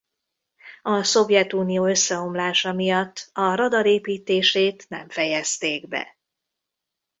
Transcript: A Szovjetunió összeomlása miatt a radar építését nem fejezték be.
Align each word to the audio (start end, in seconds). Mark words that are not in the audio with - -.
A 0.81 1.03
Szovjetunió 1.03 1.85
összeomlása 1.87 2.73
miatt 2.73 3.29
a 3.33 3.55
radar 3.55 3.85
építését 3.85 4.85
nem 4.89 5.09
fejezték 5.09 5.87
be. 5.87 6.17